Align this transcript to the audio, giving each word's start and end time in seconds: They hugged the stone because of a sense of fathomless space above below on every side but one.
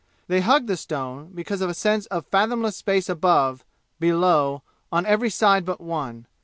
They 0.27 0.41
hugged 0.41 0.65
the 0.65 0.77
stone 0.77 1.29
because 1.35 1.61
of 1.61 1.69
a 1.69 1.75
sense 1.75 2.07
of 2.07 2.25
fathomless 2.25 2.75
space 2.75 3.07
above 3.07 3.63
below 3.99 4.63
on 4.91 5.05
every 5.05 5.29
side 5.29 5.63
but 5.63 5.79
one. 5.79 6.25